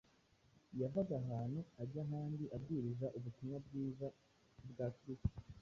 Yavaga 0.81 1.13
ahantu 1.21 1.59
ajya 1.81 2.01
ahandi, 2.05 2.43
abwiriza 2.55 3.07
ubutumwa 3.17 3.57
bwiza 3.65 4.07
bwa 4.69 4.87
Kristo, 4.97 5.39